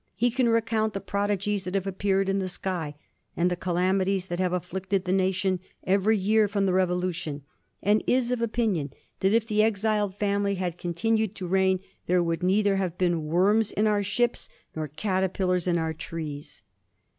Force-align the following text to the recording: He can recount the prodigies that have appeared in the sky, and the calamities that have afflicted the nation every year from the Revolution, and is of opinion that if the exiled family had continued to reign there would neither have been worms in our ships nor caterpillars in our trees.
He 0.15 0.31
can 0.31 0.49
recount 0.49 0.95
the 0.95 0.99
prodigies 0.99 1.63
that 1.63 1.75
have 1.75 1.85
appeared 1.85 2.27
in 2.27 2.39
the 2.39 2.47
sky, 2.49 2.95
and 3.37 3.51
the 3.51 3.55
calamities 3.55 4.25
that 4.25 4.39
have 4.39 4.51
afflicted 4.51 5.05
the 5.05 5.11
nation 5.13 5.59
every 5.83 6.17
year 6.17 6.47
from 6.47 6.65
the 6.65 6.73
Revolution, 6.73 7.43
and 7.83 8.03
is 8.07 8.31
of 8.31 8.41
opinion 8.41 8.91
that 9.19 9.31
if 9.31 9.45
the 9.45 9.61
exiled 9.61 10.15
family 10.15 10.55
had 10.55 10.79
continued 10.79 11.35
to 11.35 11.45
reign 11.45 11.81
there 12.07 12.23
would 12.23 12.41
neither 12.41 12.77
have 12.77 12.97
been 12.97 13.25
worms 13.25 13.69
in 13.69 13.85
our 13.85 14.01
ships 14.01 14.49
nor 14.75 14.87
caterpillars 14.87 15.67
in 15.67 15.77
our 15.77 15.93
trees. 15.93 16.63